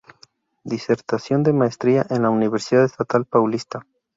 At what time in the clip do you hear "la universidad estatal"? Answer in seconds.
2.23-3.25